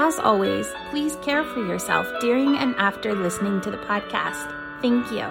[0.00, 4.46] As always, please care for yourself during and after listening to the podcast.
[4.80, 5.26] Thank you.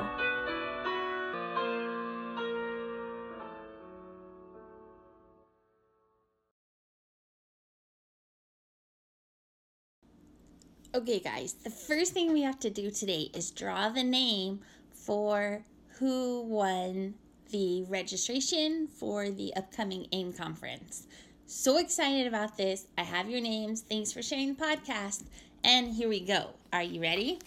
[10.93, 14.59] Okay, guys, the first thing we have to do today is draw the name
[14.91, 15.63] for
[15.97, 17.13] who won
[17.51, 21.07] the registration for the upcoming AIM conference.
[21.49, 22.87] So excited about this.
[22.97, 23.79] I have your names.
[23.79, 25.23] Thanks for sharing the podcast.
[25.63, 26.49] And here we go.
[26.73, 27.39] Are you ready?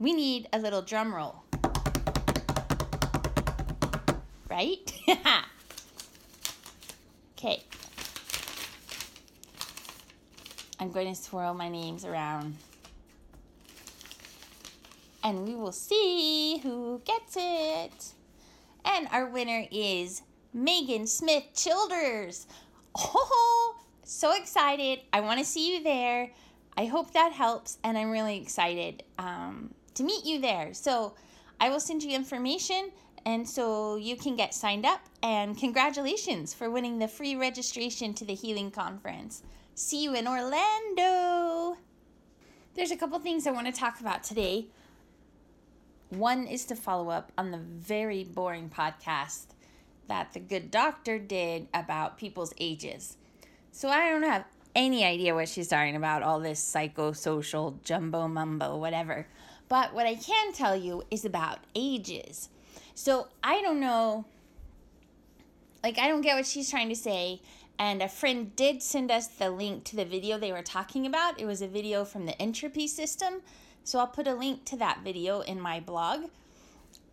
[0.00, 1.44] We need a little drum roll.
[4.50, 4.92] Right?
[7.38, 7.62] okay.
[10.80, 12.56] I'm going to swirl my names around.
[15.22, 18.14] And we will see who gets it.
[18.84, 22.46] And our winner is Megan Smith Childers.
[22.96, 25.00] Oh, so excited.
[25.12, 26.30] I want to see you there.
[26.76, 30.74] I hope that helps, and I'm really excited um, to meet you there.
[30.74, 31.14] So
[31.60, 32.90] I will send you information,
[33.24, 35.00] and so you can get signed up.
[35.22, 39.42] And congratulations for winning the free registration to the Healing Conference.
[39.74, 41.76] See you in Orlando.
[42.74, 44.66] There's a couple things I want to talk about today.
[46.10, 49.46] One is to follow up on the very boring podcast
[50.08, 53.16] that the good doctor did about people's ages.
[53.72, 58.76] So I don't have any idea what she's talking about, all this psychosocial jumbo mumbo,
[58.76, 59.26] whatever.
[59.68, 62.48] But what I can tell you is about ages.
[62.94, 64.24] So I don't know,
[65.82, 67.40] like, I don't get what she's trying to say.
[67.78, 71.40] And a friend did send us the link to the video they were talking about.
[71.40, 73.42] It was a video from the entropy system.
[73.82, 76.26] So I'll put a link to that video in my blog.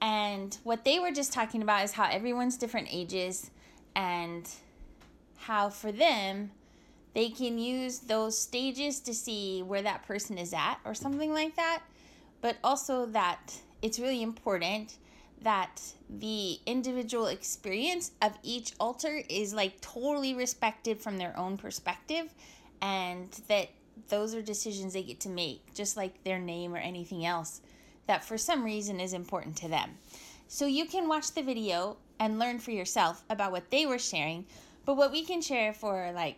[0.01, 3.51] And what they were just talking about is how everyone's different ages
[3.95, 4.49] and
[5.37, 6.51] how for them,
[7.13, 11.55] they can use those stages to see where that person is at or something like
[11.55, 11.83] that.
[12.41, 14.97] But also that it's really important
[15.43, 22.33] that the individual experience of each alter is like totally respected from their own perspective
[22.81, 23.69] and that
[24.09, 27.61] those are decisions they get to make, just like their name or anything else
[28.11, 29.89] that for some reason is important to them.
[30.49, 34.45] So you can watch the video and learn for yourself about what they were sharing,
[34.83, 36.35] but what we can share for like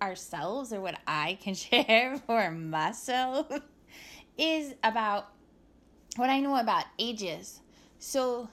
[0.00, 3.52] ourselves or what I can share for myself
[4.38, 5.28] is about
[6.16, 7.60] what I know about ages.
[7.98, 8.48] So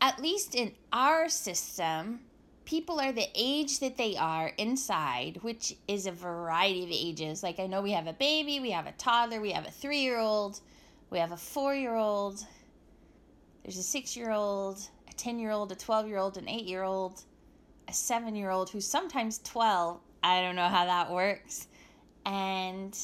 [0.00, 2.20] at least in our system,
[2.66, 7.42] people are the age that they are inside, which is a variety of ages.
[7.42, 10.60] Like I know we have a baby, we have a toddler, we have a 3-year-old,
[11.10, 12.44] we have a four year old,
[13.62, 16.64] there's a six year old, a 10 year old, a 12 year old, an 8
[16.64, 17.22] year old,
[17.88, 20.00] a 7 year old who's sometimes 12.
[20.22, 21.68] I don't know how that works.
[22.24, 22.96] And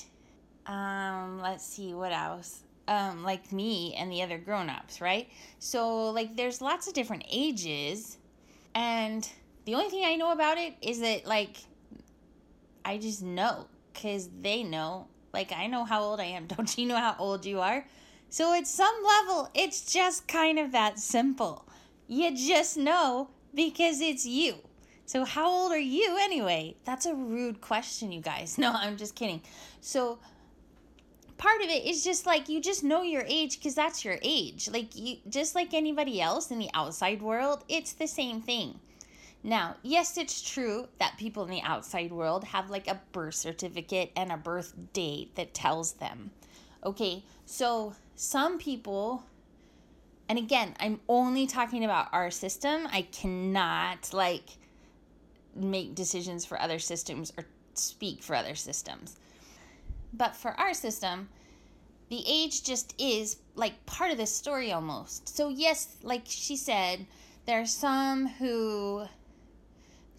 [0.66, 2.64] um, let's see what else.
[2.88, 5.28] Um, like me and the other grown ups, right?
[5.60, 8.18] So, like, there's lots of different ages.
[8.74, 9.28] And
[9.64, 11.58] the only thing I know about it is that, like,
[12.84, 16.46] I just know because they know like, I know how old I am.
[16.54, 17.86] Don't you know how old you are?
[18.28, 21.66] So, at some level, it's just kind of that simple.
[22.08, 24.56] You just know because it's you.
[25.04, 26.76] So, how old are you anyway?
[26.84, 28.56] That's a rude question, you guys.
[28.62, 29.42] No, I'm just kidding.
[29.80, 30.18] So,
[31.36, 34.70] part of it is just like you just know your age because that's your age.
[34.72, 38.80] Like, you just like anybody else in the outside world, it's the same thing.
[39.44, 44.12] Now, yes, it's true that people in the outside world have like a birth certificate
[44.14, 46.30] and a birth date that tells them.
[46.84, 49.24] Okay, so some people,
[50.28, 52.86] and again, I'm only talking about our system.
[52.92, 54.58] I cannot like
[55.54, 59.16] make decisions for other systems or speak for other systems.
[60.12, 61.28] But for our system,
[62.10, 65.28] the age just is like part of the story almost.
[65.28, 67.06] So, yes, like she said,
[67.46, 69.04] there are some who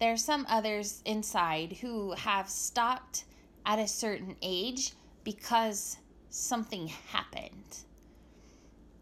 [0.04, 3.24] there are some others inside who have stopped
[3.64, 4.92] at a certain age
[5.24, 5.96] because
[6.28, 7.78] something happened.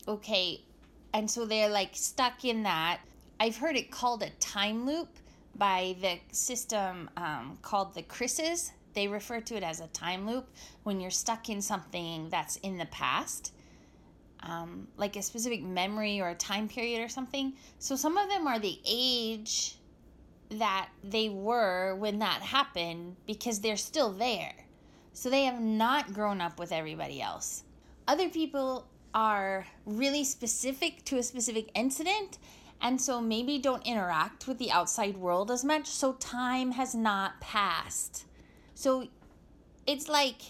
[0.06, 0.60] Okay,
[1.12, 3.00] and so they're like stuck in that.
[3.40, 5.08] I've heard it called a time loop,
[5.56, 8.70] by the system um, called the crisis.
[8.94, 10.50] They refer to it as a time loop
[10.84, 13.52] when you're stuck in something that's in the past,
[14.44, 17.54] um, like a specific memory or a time period or something.
[17.80, 19.78] So some of them are the age
[20.58, 24.54] that they were when that happened because they're still there.
[25.12, 27.64] So they have not grown up with everybody else.
[28.08, 32.38] Other people are really specific to a specific incident
[32.82, 37.40] and so maybe don't interact with the outside world as much, so time has not
[37.40, 38.24] passed.
[38.74, 39.06] So
[39.86, 40.42] it's like,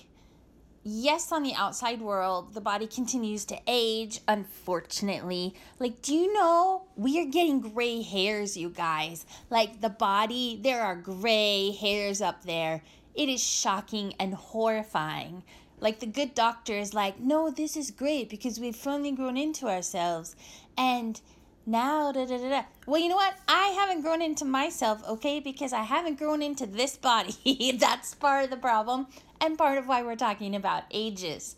[0.84, 5.54] yes, on the outside world, the body continues to age, unfortunately.
[5.78, 9.24] Like, do you know we are getting gray hairs, you guys?
[9.50, 12.82] Like, the body, there are gray hairs up there.
[13.14, 15.42] It is shocking and horrifying.
[15.80, 19.68] Like, the good doctor is like, no, this is great because we've finally grown into
[19.68, 20.36] ourselves.
[20.76, 21.20] And
[21.66, 22.62] now da, da, da, da.
[22.86, 26.66] well you know what i haven't grown into myself okay because i haven't grown into
[26.66, 29.06] this body that's part of the problem
[29.42, 31.56] and part of why we're talking about ages.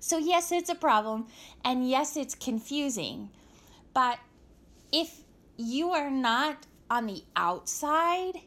[0.00, 1.28] So yes it's a problem
[1.64, 3.30] and yes it's confusing.
[3.94, 4.18] But
[4.92, 5.20] if
[5.56, 8.40] you are not on the outside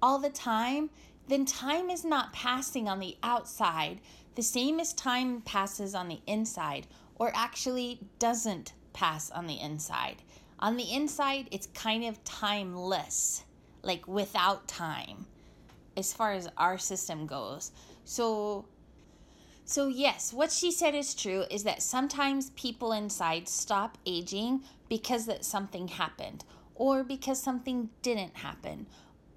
[0.00, 0.88] all the time
[1.26, 4.00] then time is not passing on the outside.
[4.36, 10.22] The same as time passes on the inside or actually doesn't pass on the inside.
[10.60, 13.44] On the inside, it's kind of timeless,
[13.82, 15.26] like without time,
[15.98, 17.72] as far as our system goes.
[18.04, 18.66] So,
[19.64, 25.26] so yes, what she said is true is that sometimes people inside stop aging because
[25.26, 26.44] that something happened,
[26.76, 28.86] or because something didn't happen,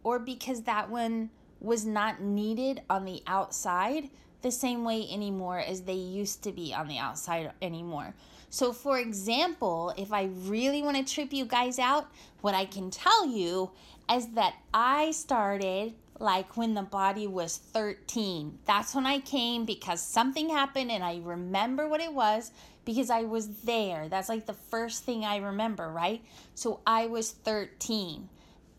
[0.03, 4.09] or because that one was not needed on the outside
[4.41, 8.13] the same way anymore as they used to be on the outside anymore.
[8.49, 12.07] So, for example, if I really want to trip you guys out,
[12.41, 13.71] what I can tell you
[14.11, 18.59] is that I started like when the body was 13.
[18.65, 22.51] That's when I came because something happened and I remember what it was
[22.85, 24.07] because I was there.
[24.09, 26.21] That's like the first thing I remember, right?
[26.55, 28.29] So I was 13.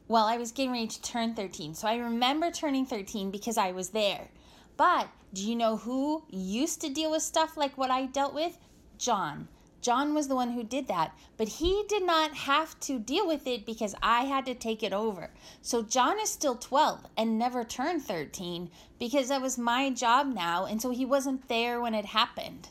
[0.09, 1.75] Well, I was getting ready to turn 13.
[1.75, 4.29] So I remember turning 13 because I was there.
[4.77, 8.59] But do you know who used to deal with stuff like what I dealt with?
[8.99, 9.49] John.
[9.83, 13.49] John was the one who did that, but he did not have to deal with
[13.49, 15.31] it because I had to take it over.
[15.61, 18.71] So John is still 12 and never turned 13
[19.01, 22.69] because that was my job now, and so he wasn't there when it happened.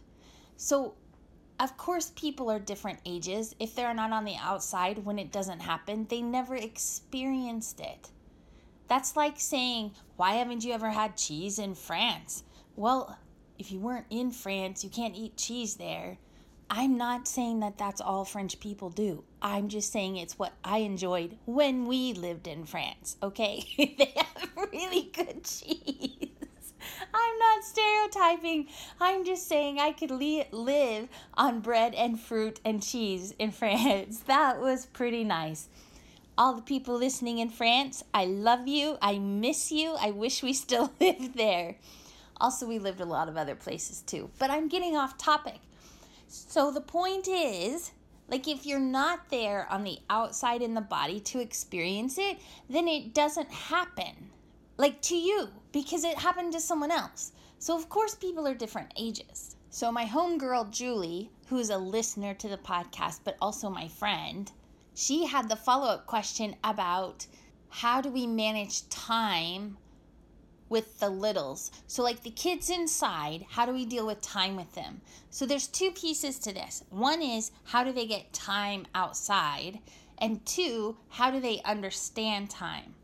[0.56, 0.94] So,
[1.60, 3.56] of course, people are different ages.
[3.60, 8.10] If they're not on the outside when it doesn't happen, they never experienced it.
[8.88, 12.44] That's like saying, Why haven't you ever had cheese in France?
[12.78, 13.20] Well,
[13.60, 16.18] if you weren't in France, you can't eat cheese there.
[16.74, 19.26] I'm not saying that that's all French people do.
[19.42, 23.66] I'm just saying it's what I enjoyed when we lived in France, okay?
[23.78, 26.30] they have really good cheese.
[27.14, 28.68] I'm not stereotyping.
[29.02, 34.22] I'm just saying I could li- live on bread and fruit and cheese in France.
[34.22, 35.68] That was pretty nice.
[36.38, 38.98] All the people listening in France, I love you.
[39.02, 39.98] I miss you.
[40.00, 41.76] I wish we still lived there.
[42.38, 44.30] Also, we lived a lot of other places too.
[44.40, 45.60] But I'm getting off topic.
[46.34, 47.92] So the point is,
[48.30, 52.88] like if you're not there on the outside in the body to experience it, then
[52.88, 54.32] it doesn't happen.
[54.78, 57.34] Like to you, because it happened to someone else.
[57.60, 59.58] So of course people are different ages.
[59.72, 64.50] So my homegirl Julie, who's a listener to the podcast but also my friend,
[64.96, 67.28] she had the follow-up question about
[67.68, 69.76] how do we manage time
[70.72, 71.70] with the littles.
[71.86, 75.02] So, like the kids inside, how do we deal with time with them?
[75.30, 76.84] So, there's two pieces to this.
[76.90, 79.80] One is how do they get time outside?
[80.18, 82.96] And two, how do they understand time?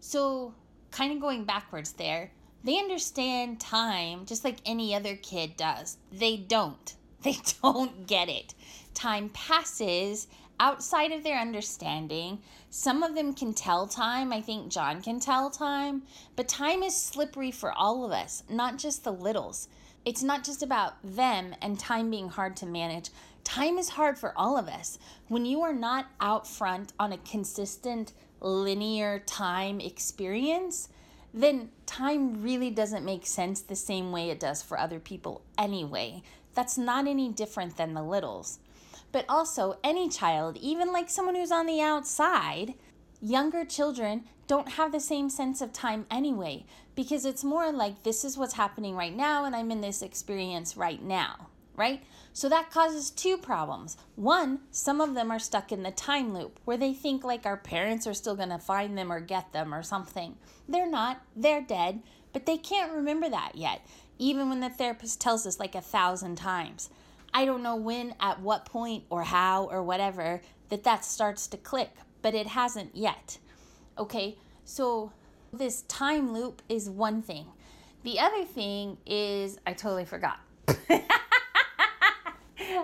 [0.00, 0.54] So,
[0.90, 2.32] kind of going backwards there,
[2.64, 5.98] they understand time just like any other kid does.
[6.10, 6.94] They don't.
[7.22, 8.52] They don't get it.
[8.94, 10.26] Time passes
[10.62, 12.38] outside of their understanding.
[12.70, 14.32] Some of them can tell time.
[14.32, 16.02] I think John can tell time.
[16.36, 19.68] But time is slippery for all of us, not just the littles.
[20.04, 23.10] It's not just about them and time being hard to manage.
[23.42, 25.00] Time is hard for all of us.
[25.26, 30.90] When you are not out front on a consistent, linear time experience,
[31.34, 36.22] then time really doesn't make sense the same way it does for other people anyway.
[36.54, 38.60] That's not any different than the littles
[39.12, 42.74] but also any child, even like someone who's on the outside,
[43.20, 46.64] younger children don't have the same sense of time anyway,
[46.94, 50.76] because it's more like this is what's happening right now and I'm in this experience
[50.76, 51.48] right now.
[51.76, 52.02] right?
[52.32, 53.96] So that causes two problems.
[54.16, 57.56] One, some of them are stuck in the time loop where they think like our
[57.56, 60.36] parents are still to find them or get them or something.
[60.68, 62.02] They're not, they're dead,
[62.32, 63.86] but they can't remember that yet,
[64.18, 66.90] even when the therapist tells us like a thousand times.
[67.34, 71.56] I don't know when, at what point, or how, or whatever, that that starts to
[71.56, 73.38] click, but it hasn't yet.
[73.98, 75.12] Okay, so
[75.52, 77.46] this time loop is one thing.
[78.04, 80.40] The other thing is, I totally forgot.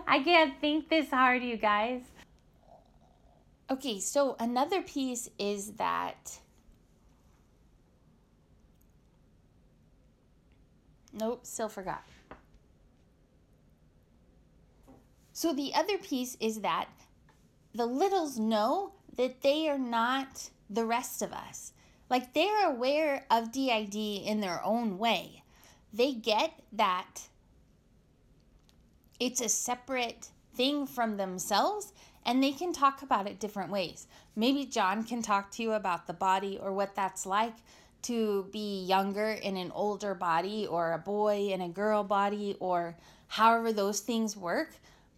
[0.06, 2.02] I can't think this hard, you guys.
[3.70, 6.38] Okay, so another piece is that.
[11.12, 12.02] Nope, still forgot.
[15.38, 16.88] So the other piece is that
[17.72, 21.72] the littles know that they are not the rest of us.
[22.10, 25.44] Like they're aware of DID in their own way.
[25.92, 27.28] They get that
[29.20, 31.92] it's a separate thing from themselves
[32.26, 34.08] and they can talk about it different ways.
[34.34, 37.54] Maybe John can talk to you about the body or what that's like
[38.02, 42.96] to be younger in an older body or a boy in a girl body or
[43.28, 44.70] however those things work,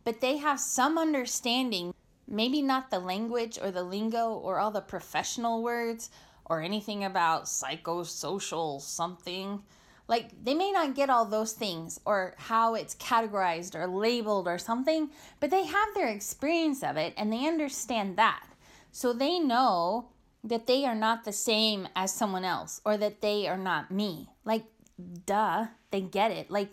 [0.04, 1.94] but they have some understanding,
[2.26, 6.10] maybe not the language or the lingo or all the professional words
[6.46, 9.62] or anything about psychosocial something
[10.10, 14.58] like they may not get all those things or how it's categorized or labeled or
[14.58, 18.44] something, but they have their experience of it and they understand that.
[18.90, 20.08] So they know
[20.42, 24.30] that they are not the same as someone else or that they are not me.
[24.44, 24.64] Like,
[25.26, 26.50] duh, they get it.
[26.50, 26.72] Like,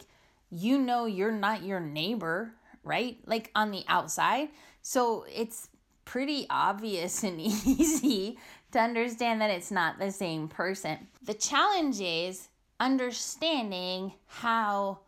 [0.50, 2.56] you know, you're not your neighbor,
[2.88, 3.18] right?
[3.26, 4.50] Like on the outside.
[4.82, 5.70] So it's
[6.06, 8.38] pretty obvious and easy
[8.72, 11.08] to understand that it's not the same person.
[11.24, 15.00] The challenge is understanding how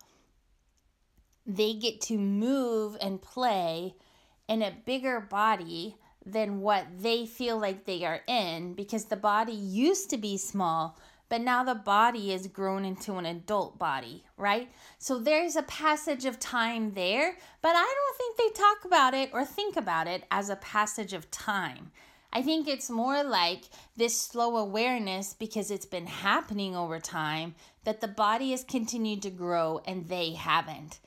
[1.46, 3.96] they get to move and play
[4.48, 5.96] in a bigger body
[6.26, 10.98] than what they feel like they are in because the body used to be small
[11.30, 14.70] but now the body is grown into an adult body, right?
[14.98, 19.30] So there's a passage of time there, but I don't think they talk about it
[19.32, 21.92] or think about it as a passage of time.
[22.32, 23.64] I think it's more like
[23.96, 27.56] this slow awareness because it's been happening over time
[27.86, 31.00] that the body has continued to grow and they haven't.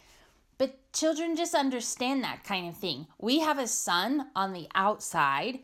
[0.59, 3.07] But children just understand that kind of thing.
[3.19, 5.61] We have a son on the outside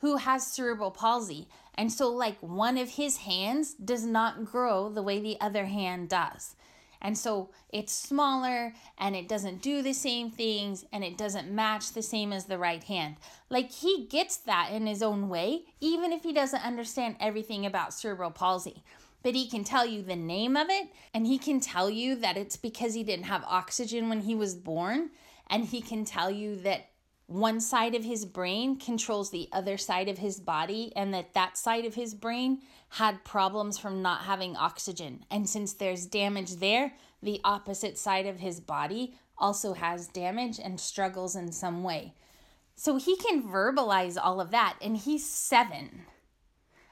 [0.00, 1.48] who has cerebral palsy.
[1.78, 6.08] And so, like, one of his hands does not grow the way the other hand
[6.08, 6.56] does.
[7.00, 11.92] And so it's smaller and it doesn't do the same things and it doesn't match
[11.92, 13.14] the same as the right hand.
[13.50, 17.94] Like he gets that in his own way, even if he doesn't understand everything about
[17.94, 18.82] cerebral palsy.
[19.22, 22.36] But he can tell you the name of it and he can tell you that
[22.36, 25.10] it's because he didn't have oxygen when he was born.
[25.48, 26.90] And he can tell you that
[27.28, 31.58] one side of his brain controls the other side of his body and that that
[31.58, 32.58] side of his brain
[32.88, 35.22] had problems from not having oxygen.
[35.30, 40.80] And since there's damage there the opposite side of his body also has damage and
[40.80, 42.14] struggles in some way.
[42.76, 46.06] So he can verbalize all of that and he's 7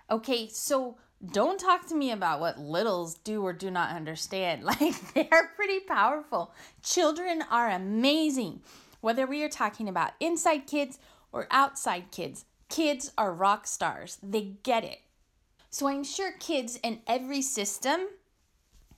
[0.09, 0.99] okay so
[1.33, 4.63] don't talk to me about what littles do or do not understand.
[4.65, 6.53] Like they're pretty powerful.
[6.83, 8.61] Children are amazing
[9.07, 10.99] whether we are talking about inside kids
[11.31, 14.19] or outside kids, kids are rock stars.
[14.21, 14.99] They get it.
[15.71, 18.09] So I'm sure kids in every system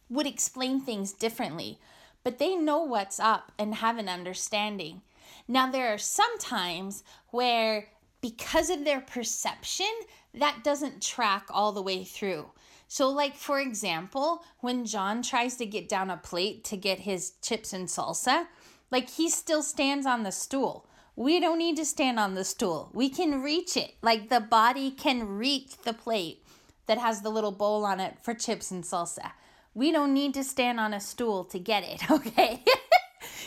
[0.09, 1.79] would explain things differently,
[2.25, 5.03] but they know what's up and have an understanding.
[5.47, 7.89] Now, there are some times where,
[8.23, 9.93] because of their perception,
[10.33, 12.47] that doesn't track all the way through.
[12.91, 17.33] So, like for example, when John tries to get down a plate to get his
[17.43, 18.47] chips and salsa,
[18.91, 20.87] like he still stands on the stool.
[21.17, 22.91] We don't need to stand on the stool.
[22.93, 23.95] We can reach it.
[24.03, 26.45] Like the body can reach the plate
[26.87, 29.33] that has the little bowl on it for chips and salsa.
[29.75, 32.65] We don't need to stand on a stool to get it, okay?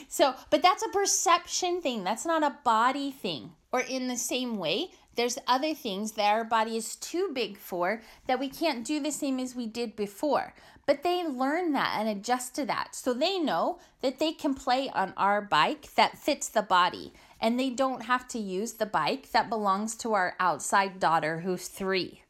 [0.08, 2.04] so, but that's a perception thing.
[2.04, 3.52] That's not a body thing.
[3.72, 8.02] Or in the same way, there's other things that our body is too big for
[8.28, 10.54] that we can't do the same as we did before.
[10.86, 12.96] But they learn that and adjust to that.
[12.96, 17.14] So they know that they can play on our bike that fits the body.
[17.40, 21.68] And they don't have to use the bike that belongs to our outside daughter who's
[21.68, 22.22] three.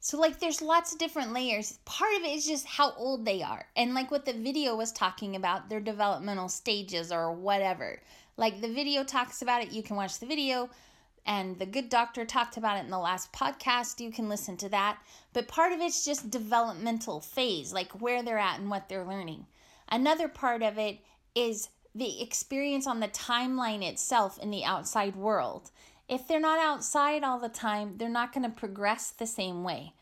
[0.00, 1.78] So, like, there's lots of different layers.
[1.84, 3.66] Part of it is just how old they are.
[3.76, 8.00] And, like, what the video was talking about, their developmental stages or whatever.
[8.36, 9.72] Like, the video talks about it.
[9.72, 10.70] You can watch the video
[11.26, 14.00] and the good doctor talked about it in the last podcast.
[14.00, 14.98] You can listen to that.
[15.32, 19.46] But part of it's just developmental phase, like where they're at and what they're learning.
[19.88, 20.98] Another part of it
[21.34, 25.70] is the experience on the timeline itself in the outside world.
[26.08, 29.92] If they're not outside all the time, they're not going to progress the same way.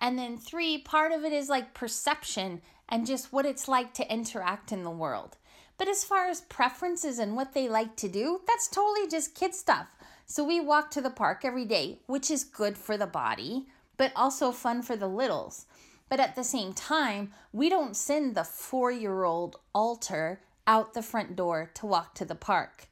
[0.00, 4.12] And then, three, part of it is like perception and just what it's like to
[4.12, 5.36] interact in the world.
[5.78, 9.54] But as far as preferences and what they like to do, that's totally just kid
[9.54, 9.88] stuff.
[10.26, 14.12] So we walk to the park every day, which is good for the body, but
[14.16, 15.66] also fun for the littles.
[16.08, 21.02] But at the same time, we don't send the four year old Alter out the
[21.02, 22.88] front door to walk to the park.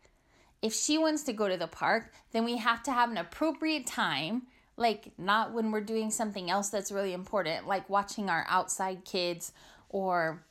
[0.63, 3.87] If she wants to go to the park, then we have to have an appropriate
[3.87, 4.43] time,
[4.77, 9.53] like not when we're doing something else that's really important, like watching our outside kids
[9.89, 10.45] or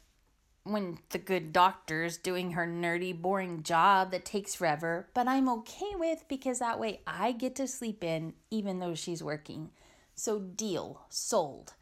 [0.72, 5.92] when the good doctor's doing her nerdy, boring job that takes forever, but I'm okay
[5.96, 9.72] with because that way I get to sleep in even though she's working.
[10.16, 11.74] So, deal, sold.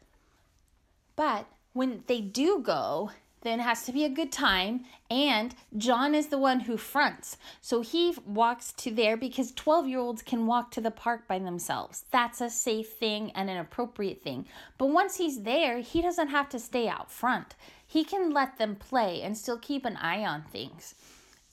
[1.16, 3.10] But when they do go,
[3.42, 4.84] then has to be a good time.
[5.10, 7.36] And John is the one who fronts.
[7.60, 11.38] So he walks to there because 12 year olds can walk to the park by
[11.38, 12.04] themselves.
[12.10, 14.46] That's a safe thing and an appropriate thing.
[14.76, 17.54] But once he's there, he doesn't have to stay out front.
[17.86, 20.94] He can let them play and still keep an eye on things.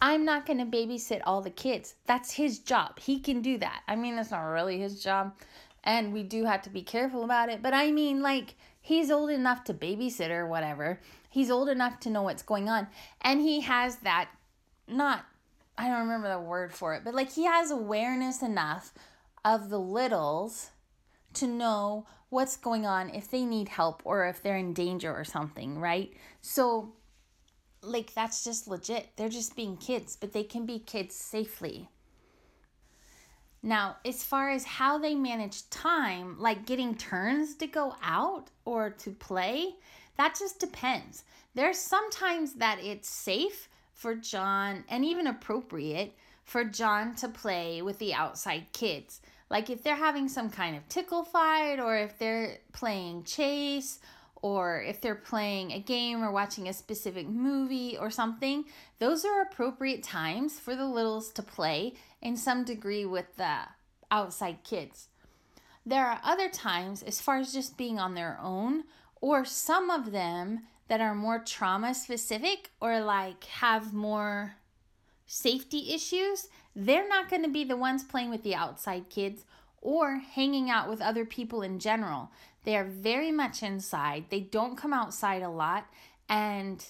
[0.01, 1.95] I'm not going to babysit all the kids.
[2.05, 2.99] That's his job.
[2.99, 3.83] He can do that.
[3.87, 5.33] I mean, that's not really his job.
[5.83, 7.61] And we do have to be careful about it.
[7.61, 10.99] But I mean, like, he's old enough to babysit or whatever.
[11.27, 12.87] He's old enough to know what's going on.
[13.21, 14.29] And he has that,
[14.87, 15.25] not,
[15.75, 18.93] I don't remember the word for it, but like he has awareness enough
[19.43, 20.69] of the littles
[21.33, 25.23] to know what's going on if they need help or if they're in danger or
[25.23, 26.13] something, right?
[26.41, 26.93] So,
[27.81, 29.09] like, that's just legit.
[29.15, 31.89] They're just being kids, but they can be kids safely.
[33.65, 38.91] Now, as far as how they manage time, like getting turns to go out or
[38.91, 39.73] to play,
[40.17, 41.23] that just depends.
[41.55, 47.97] There's sometimes that it's safe for John and even appropriate for John to play with
[47.97, 49.19] the outside kids.
[49.49, 53.99] Like if they're having some kind of tickle fight, or if they're playing chase,
[54.43, 58.65] or if they're playing a game or watching a specific movie or something,
[58.99, 63.55] those are appropriate times for the littles to play in some degree with the
[64.09, 65.09] outside kids.
[65.85, 68.85] There are other times, as far as just being on their own,
[69.21, 74.55] or some of them that are more trauma specific or like have more
[75.27, 79.45] safety issues, they're not going to be the ones playing with the outside kids
[79.79, 82.31] or hanging out with other people in general.
[82.63, 84.25] They are very much inside.
[84.31, 85.85] They don't come outside a lot.
[86.27, 86.83] And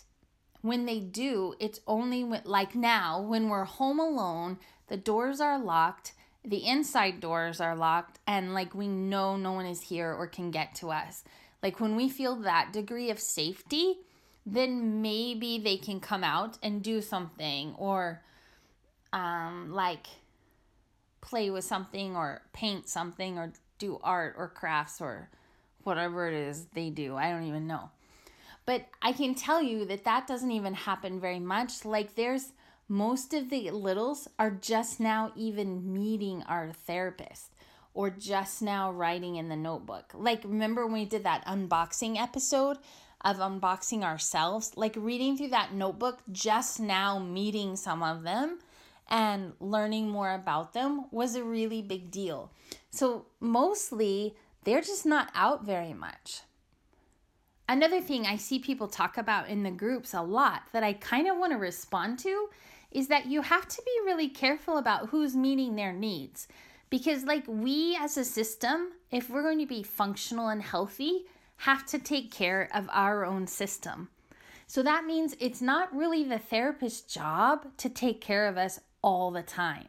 [0.62, 5.60] when they do, it's only when, like now, when we're home alone, the doors are
[5.60, 10.28] locked, the inside doors are locked, and like we know no one is here or
[10.28, 11.24] can get to us.
[11.64, 13.98] Like when we feel that degree of safety,
[14.46, 18.22] then maybe they can come out and do something or
[19.12, 20.08] um, like
[21.22, 25.30] play with something or paint something or do art or crafts or
[25.84, 27.16] whatever it is they do.
[27.16, 27.90] I don't even know.
[28.66, 31.86] But I can tell you that that doesn't even happen very much.
[31.86, 32.50] Like there's
[32.88, 37.54] most of the littles are just now even meeting our therapist
[37.94, 40.12] or just now writing in the notebook.
[40.14, 42.78] Like, remember when we did that unboxing episode
[43.22, 44.74] of unboxing ourselves?
[44.76, 48.60] Like, reading through that notebook, just now meeting some of them
[49.08, 52.52] and learning more about them was a really big deal.
[52.92, 56.42] So, mostly, they're just not out very much.
[57.68, 61.28] Another thing I see people talk about in the groups a lot that I kind
[61.28, 62.50] of want to respond to
[62.92, 66.48] is that you have to be really careful about who's meeting their needs.
[66.90, 71.26] Because, like, we as a system, if we're going to be functional and healthy,
[71.58, 74.10] have to take care of our own system.
[74.68, 79.32] So that means it's not really the therapist's job to take care of us all
[79.32, 79.88] the time.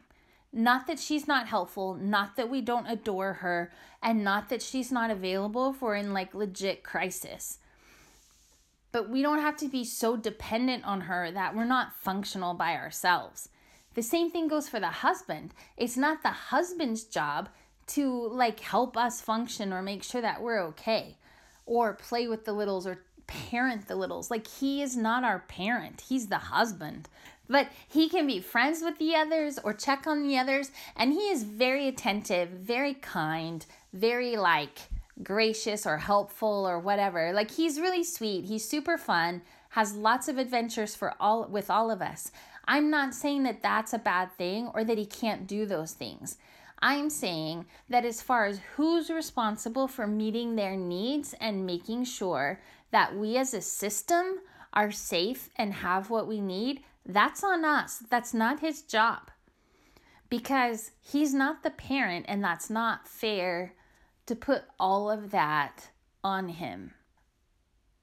[0.53, 4.91] Not that she's not helpful, not that we don't adore her, and not that she's
[4.91, 7.59] not available for in like legit crisis.
[8.91, 12.75] But we don't have to be so dependent on her that we're not functional by
[12.75, 13.49] ourselves.
[13.93, 15.53] The same thing goes for the husband.
[15.75, 17.49] It's not the husband's job
[17.87, 21.15] to like help us function or make sure that we're okay
[21.65, 24.29] or play with the littles or parent the littles.
[24.29, 26.03] Like he is not our parent.
[26.07, 27.09] He's the husband.
[27.49, 31.29] But he can be friends with the others or check on the others and he
[31.29, 34.89] is very attentive, very kind, very like
[35.23, 37.33] gracious or helpful or whatever.
[37.33, 38.45] Like he's really sweet.
[38.45, 42.31] He's super fun, has lots of adventures for all with all of us.
[42.65, 46.37] I'm not saying that that's a bad thing or that he can't do those things.
[46.79, 52.59] I'm saying that as far as who's responsible for meeting their needs and making sure
[52.91, 54.39] that we as a system
[54.73, 58.03] are safe and have what we need, That's on us.
[58.09, 59.31] That's not his job.
[60.29, 63.73] Because he's not the parent, and that's not fair
[64.27, 65.89] to put all of that
[66.23, 66.93] on him.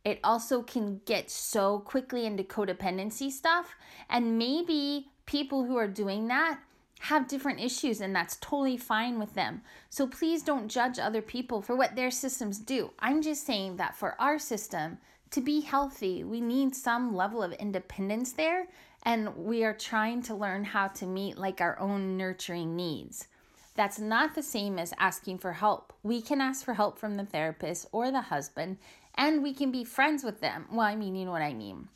[0.04, 3.74] It also can get so quickly into codependency stuff,
[4.10, 6.58] and maybe people who are doing that
[7.00, 9.62] have different issues and that's totally fine with them.
[9.90, 12.92] So please don't judge other people for what their systems do.
[12.98, 14.98] I'm just saying that for our system
[15.30, 18.68] to be healthy, we need some level of independence there
[19.02, 23.28] and we are trying to learn how to meet like our own nurturing needs.
[23.74, 25.92] That's not the same as asking for help.
[26.02, 28.78] We can ask for help from the therapist or the husband
[29.16, 30.66] and we can be friends with them.
[30.70, 31.88] Well, I mean, you know what I mean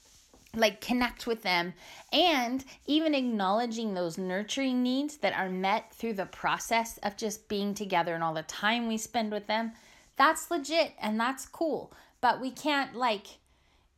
[0.55, 1.75] like connect with them
[2.13, 7.75] and even acknowledging those nurturing needs that are met through the process of just being
[7.75, 9.73] together and all the time we spend with them
[10.17, 13.27] that's legit and that's cool but we can't like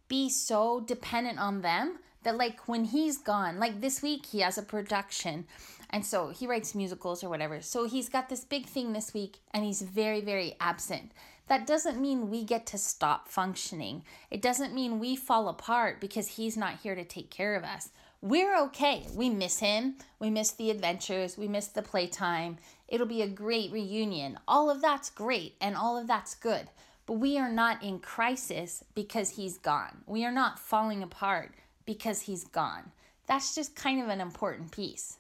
[0.09, 4.59] be so dependent on them that like when he's gone like this week he has
[4.59, 5.47] a production
[5.91, 9.39] and so he writes musicals or whatever so he's got this big thing this week
[9.53, 11.13] and he's very very absent
[11.51, 14.05] that doesn't mean we get to stop functioning.
[14.31, 17.89] It doesn't mean we fall apart because he's not here to take care of us.
[18.23, 19.09] We're okay.
[19.17, 19.97] We miss him.
[20.21, 21.37] We miss the adventures.
[21.37, 22.59] We miss the playtime.
[22.87, 24.39] It'll be a great reunion.
[24.47, 26.69] All of that's great and all of that's good.
[27.05, 30.05] But we are not in crisis because he's gone.
[30.07, 31.51] We are not falling apart
[31.91, 32.93] because he's gone.
[33.27, 35.19] That's just kind of an important piece.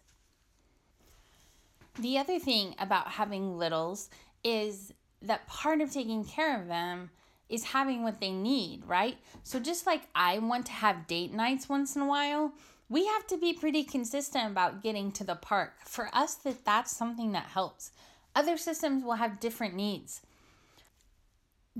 [1.99, 4.09] The other thing about having littles
[4.45, 7.11] is that part of taking care of them
[7.49, 9.17] is having what they need, right?
[9.43, 12.53] So just like I want to have date nights once in a while,
[12.89, 15.73] we have to be pretty consistent about getting to the park.
[15.85, 17.91] For us that that's something that helps.
[18.37, 20.21] Other systems will have different needs.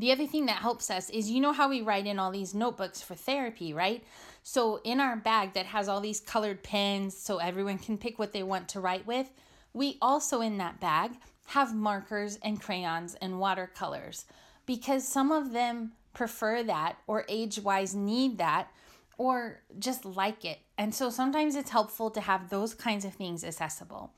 [0.00, 2.54] The other thing that helps us is you know how we write in all these
[2.54, 4.02] notebooks for therapy, right?
[4.42, 8.32] So in our bag that has all these colored pens so everyone can pick what
[8.32, 9.30] they want to write with,
[9.74, 11.12] we also in that bag
[11.48, 14.24] have markers and crayons and watercolors
[14.64, 18.68] because some of them prefer that or age wise need that
[19.18, 20.60] or just like it.
[20.78, 24.14] And so sometimes it's helpful to have those kinds of things accessible.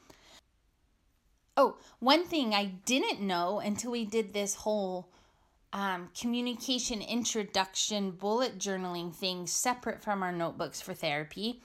[1.56, 5.08] Oh, one thing I didn't know until we did this whole
[5.72, 11.62] um, communication introduction bullet journaling thing separate from our notebooks for therapy.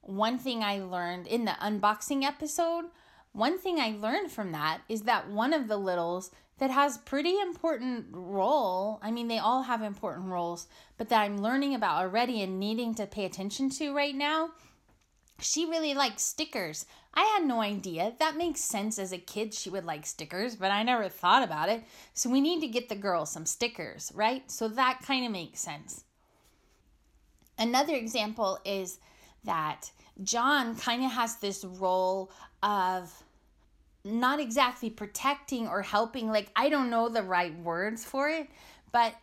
[0.00, 2.86] One thing I learned in the unboxing episode
[3.34, 7.36] one thing I learned from that is that one of the littles that has pretty
[7.40, 12.42] important role, I mean they all have important roles, but that I'm learning about already
[12.42, 14.50] and needing to pay attention to right now,
[15.40, 16.86] she really likes stickers.
[17.12, 18.14] I had no idea.
[18.18, 21.68] That makes sense as a kid she would like stickers, but I never thought about
[21.68, 21.84] it.
[22.12, 24.50] So we need to get the girl some stickers, right?
[24.50, 26.04] So that kind of makes sense.
[27.58, 28.98] Another example is
[29.44, 29.90] that
[30.22, 32.30] John kind of has this role
[32.62, 33.12] of
[34.04, 36.28] not exactly protecting or helping.
[36.28, 38.48] Like, I don't know the right words for it,
[38.92, 39.14] but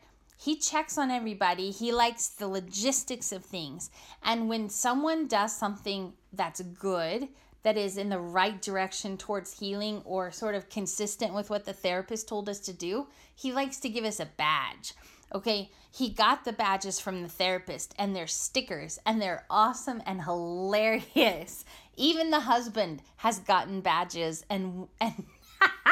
[0.42, 1.70] he checks on everybody.
[1.70, 3.92] He likes the logistics of things.
[4.24, 7.28] And when someone does something that's good,
[7.62, 11.74] that is in the right direction towards healing or sort of consistent with what the
[11.74, 14.94] therapist told us to do, he likes to give us a badge.
[15.34, 20.24] Okay, he got the badges from the therapist and they're stickers and they're awesome and
[20.24, 21.66] hilarious.
[21.96, 25.26] Even the husband has gotten badges and and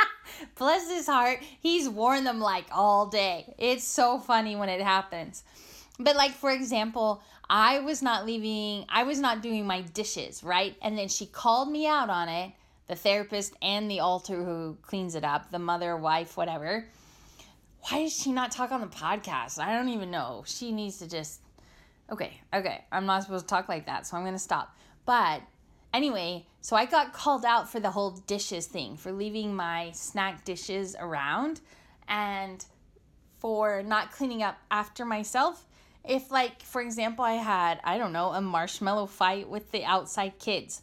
[0.55, 3.53] bless his heart, he's worn them like all day.
[3.57, 5.43] It's so funny when it happens.
[5.99, 10.75] But like for example, I was not leaving, I was not doing my dishes, right?
[10.81, 12.51] And then she called me out on it,
[12.87, 16.85] the therapist and the alter who cleans it up, the mother, wife, whatever
[17.81, 19.59] why does she not talk on the podcast?
[19.59, 20.43] I don't even know.
[20.45, 21.41] She needs to just.
[22.11, 22.83] Okay, okay.
[22.91, 24.75] I'm not supposed to talk like that, so I'm going to stop.
[25.05, 25.41] But
[25.93, 30.45] anyway, so I got called out for the whole dishes thing, for leaving my snack
[30.45, 31.61] dishes around
[32.07, 32.63] and
[33.37, 35.65] for not cleaning up after myself.
[36.03, 40.39] If, like, for example, I had, I don't know, a marshmallow fight with the outside
[40.39, 40.81] kids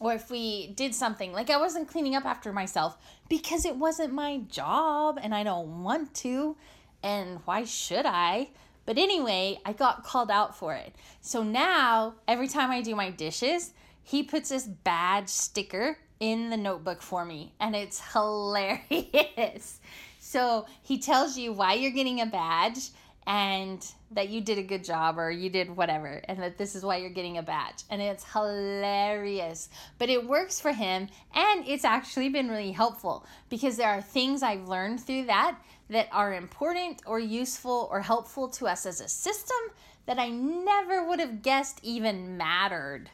[0.00, 2.96] or if we did something like I wasn't cleaning up after myself
[3.28, 6.56] because it wasn't my job and I don't want to
[7.02, 8.48] and why should I?
[8.86, 10.96] But anyway, I got called out for it.
[11.20, 13.72] So now, every time I do my dishes,
[14.10, 19.80] he puts this badge sticker in the notebook for me and it's hilarious.
[20.18, 22.90] so, he tells you why you're getting a badge
[23.26, 26.82] and that you did a good job or you did whatever and that this is
[26.82, 29.68] why you're getting a badge and it's hilarious
[29.98, 34.42] but it works for him and it's actually been really helpful because there are things
[34.42, 35.54] i've learned through that
[35.90, 39.58] that are important or useful or helpful to us as a system
[40.06, 43.10] that I never would have guessed even mattered.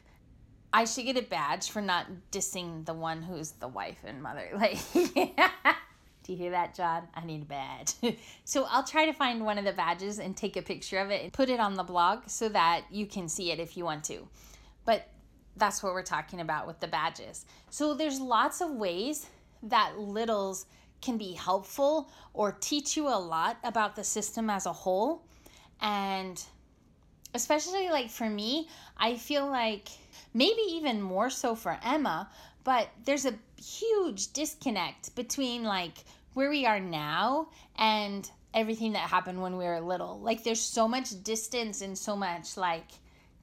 [0.73, 4.49] I should get a badge for not dissing the one who's the wife and mother.
[4.55, 4.79] Like,
[6.23, 7.07] do you hear that, John?
[7.15, 7.93] I need a badge.
[8.43, 11.23] so I'll try to find one of the badges and take a picture of it
[11.23, 14.03] and put it on the blog so that you can see it if you want
[14.05, 14.27] to.
[14.83, 15.07] But
[15.55, 17.45] that's what we're talking about with the badges.
[17.69, 19.27] So there's lots of ways
[19.63, 20.65] that littles
[21.01, 25.23] can be helpful or teach you a lot about the system as a whole.
[25.81, 26.43] And
[27.33, 29.87] especially like for me, I feel like
[30.33, 32.29] maybe even more so for Emma,
[32.63, 39.41] but there's a huge disconnect between like where we are now and everything that happened
[39.41, 40.19] when we were little.
[40.19, 42.87] Like there's so much distance and so much like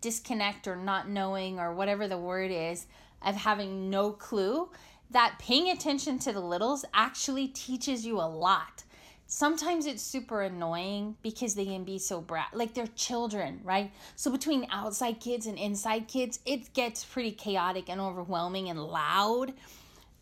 [0.01, 2.87] disconnect or not knowing or whatever the word is
[3.23, 4.69] of having no clue
[5.11, 8.85] that paying attention to the littles actually teaches you a lot.
[9.27, 13.91] Sometimes it's super annoying because they can be so brat, like they're children, right?
[14.17, 19.55] So between outside kids and inside kids, it gets pretty chaotic and overwhelming and loud.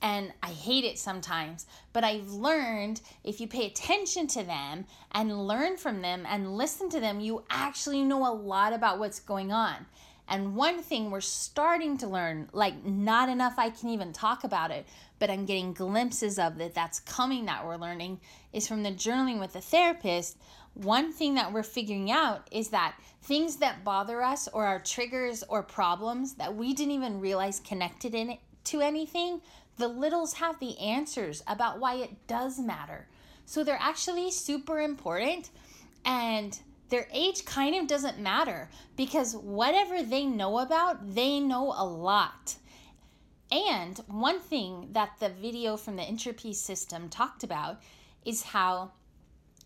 [0.00, 5.46] And I hate it sometimes, but I've learned if you pay attention to them and
[5.46, 9.52] learn from them and listen to them, you actually know a lot about what's going
[9.52, 9.86] on.
[10.32, 14.70] And one thing we're starting to learn, like not enough I can even talk about
[14.70, 14.86] it,
[15.18, 18.18] but I'm getting glimpses of it that's coming that we're learning,
[18.50, 20.38] is from the journaling with the therapist.
[20.72, 25.44] One thing that we're figuring out is that things that bother us or our triggers
[25.50, 29.42] or problems that we didn't even realize connected in it to anything,
[29.76, 33.06] the littles have the answers about why it does matter.
[33.44, 35.50] So they're actually super important
[36.06, 36.58] and
[36.92, 42.56] their age kind of doesn't matter because whatever they know about, they know a lot.
[43.50, 47.80] And one thing that the video from the entropy system talked about
[48.26, 48.92] is how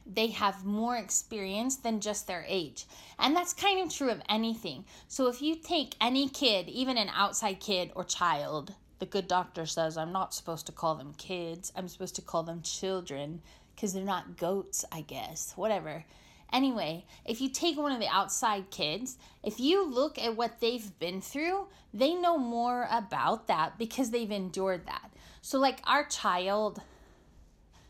[0.06, 2.86] they have more experience than just their age.
[3.18, 4.84] And that's kind of true of anything.
[5.08, 9.66] So if you take any kid, even an outside kid or child, the good doctor
[9.66, 13.42] says I'm not supposed to call them kids, I'm supposed to call them children
[13.74, 16.04] because they're not goats, I guess, whatever.
[16.52, 20.98] Anyway, if you take one of the outside kids, if you look at what they've
[20.98, 25.12] been through, they know more about that because they've endured that.
[25.42, 26.80] So, like our child,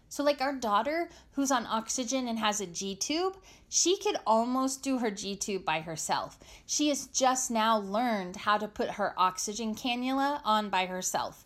[0.08, 3.36] so like our daughter who's on oxygen and has a G tube,
[3.68, 6.38] she could almost do her G tube by herself.
[6.64, 11.44] She has just now learned how to put her oxygen cannula on by herself.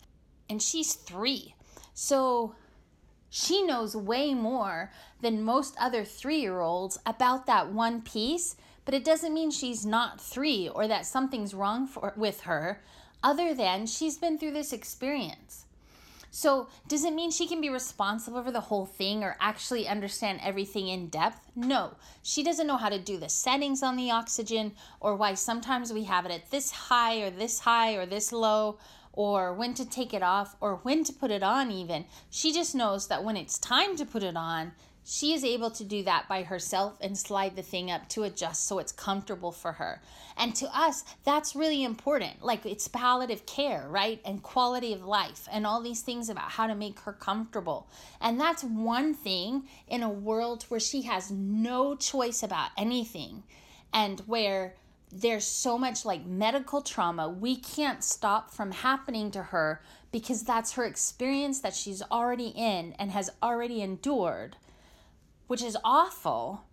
[0.49, 1.55] And she's three.
[1.95, 2.55] So
[3.31, 4.91] she knows way more
[5.21, 9.87] than most other three year olds about that one piece, but it doesn't mean she's
[9.87, 12.83] not three or that something's wrong for, with her,
[13.23, 15.67] other than she's been through this experience.
[16.33, 20.41] So, does it mean she can be responsible for the whole thing or actually understand
[20.43, 21.41] everything in depth?
[21.57, 21.95] No.
[22.23, 26.05] She doesn't know how to do the settings on the oxygen or why sometimes we
[26.05, 28.79] have it at this high or this high or this low
[29.13, 32.05] or when to take it off or when to put it on, even.
[32.31, 34.73] She just knows that when it's time to put it on,
[35.05, 38.67] she is able to do that by herself and slide the thing up to adjust
[38.67, 40.01] so it's comfortable for her.
[40.37, 42.45] And to us, that's really important.
[42.45, 44.21] Like it's palliative care, right?
[44.25, 47.89] And quality of life and all these things about how to make her comfortable.
[48.21, 53.43] And that's one thing in a world where she has no choice about anything
[53.93, 54.77] and where
[55.13, 60.73] there's so much like medical trauma we can't stop from happening to her because that's
[60.73, 64.57] her experience that she's already in and has already endured,
[65.47, 66.65] which is awful.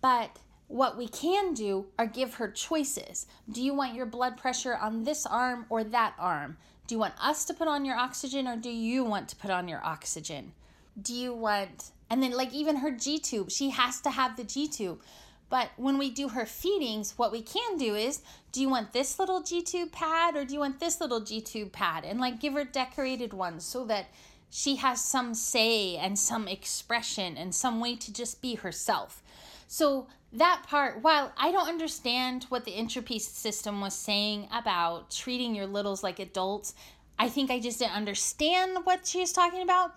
[0.00, 3.26] But what we can do are give her choices.
[3.50, 6.58] Do you want your blood pressure on this arm or that arm?
[6.86, 9.50] Do you want us to put on your oxygen or do you want to put
[9.50, 10.52] on your oxygen?
[11.00, 14.44] Do you want, and then like even her G tube, she has to have the
[14.44, 15.00] G tube.
[15.50, 18.20] But when we do her feedings, what we can do is,
[18.52, 21.40] do you want this little G tube pad or do you want this little G
[21.40, 22.04] tube pad?
[22.04, 24.08] And like give her decorated ones so that
[24.50, 29.22] she has some say and some expression and some way to just be herself.
[29.66, 35.54] So that part, while I don't understand what the entropy system was saying about treating
[35.54, 36.74] your littles like adults,
[37.18, 39.94] I think I just didn't understand what she was talking about.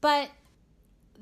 [0.00, 0.30] But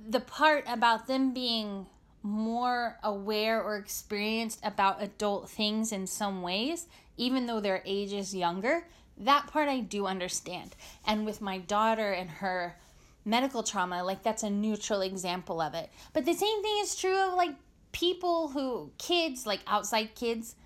[0.08, 1.86] the part about them being
[2.26, 6.86] more aware or experienced about adult things in some ways,
[7.16, 8.84] even though their age is younger.
[9.16, 10.74] That part I do understand.
[11.06, 12.76] And with my daughter and her
[13.24, 15.88] medical trauma, like that's a neutral example of it.
[16.12, 17.54] But the same thing is true of like
[17.92, 20.56] people who, kids, like outside kids,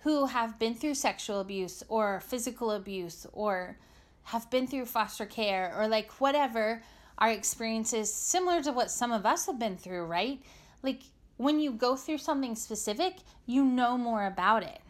[0.00, 3.78] who have been through sexual abuse or physical abuse or
[4.24, 6.82] have been through foster care or like whatever
[7.16, 10.40] our experiences similar to what some of us have been through, right?
[10.82, 11.02] Like
[11.36, 14.80] when you go through something specific, you know more about it.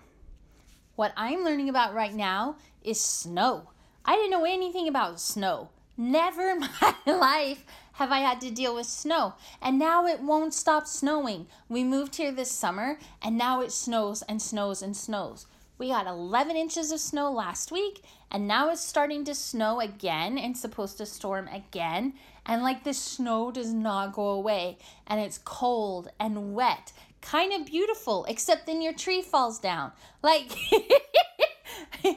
[0.96, 3.70] What I'm learning about right now is snow.
[4.04, 5.68] I didn't know anything about snow.
[5.96, 9.34] Never in my life have I had to deal with snow.
[9.60, 11.46] And now it won't stop snowing.
[11.68, 15.46] We moved here this summer and now it snows and snows and snows.
[15.76, 20.38] We got 11 inches of snow last week and now it's starting to snow again
[20.38, 22.14] and supposed to storm again.
[22.48, 26.92] And like the snow does not go away and it's cold and wet.
[27.20, 29.92] Kind of beautiful, except then your tree falls down.
[30.22, 30.50] Like,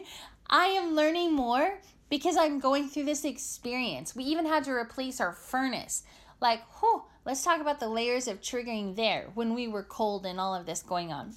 [0.50, 4.16] I am learning more because I'm going through this experience.
[4.16, 6.04] We even had to replace our furnace.
[6.40, 10.40] Like, whew, let's talk about the layers of triggering there when we were cold and
[10.40, 11.34] all of this going on.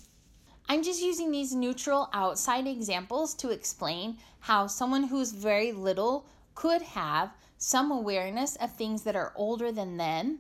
[0.69, 6.81] I'm just using these neutral outside examples to explain how someone who's very little could
[6.81, 7.33] have
[7.65, 10.39] some awareness of things that are older than them,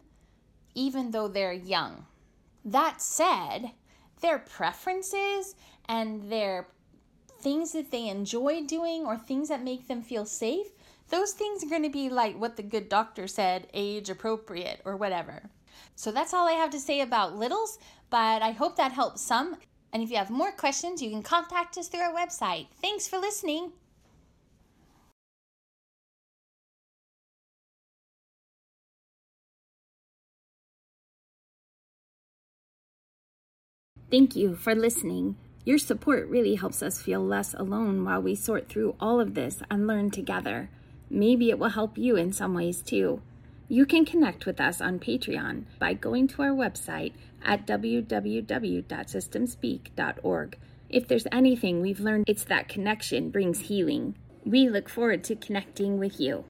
[0.74, 2.04] even though they're young.
[2.66, 3.70] That said,
[4.20, 5.54] their preferences
[5.88, 6.68] and their
[7.40, 10.66] things that they enjoy doing or things that make them feel safe,
[11.08, 14.94] those things are going to be like what the good doctor said, age appropriate or
[14.98, 15.48] whatever.
[15.96, 17.78] So that's all I have to say about littles,
[18.10, 19.56] but I hope that helps some.
[19.94, 22.66] And if you have more questions, you can contact us through our website.
[22.82, 23.72] Thanks for listening.
[34.14, 35.34] Thank you for listening.
[35.64, 39.60] Your support really helps us feel less alone while we sort through all of this
[39.68, 40.70] and learn together.
[41.10, 43.22] Maybe it will help you in some ways too.
[43.68, 50.58] You can connect with us on Patreon by going to our website at www.systemspeak.org.
[50.88, 54.14] If there's anything we've learned, it's that connection brings healing.
[54.46, 56.44] We look forward to connecting with you.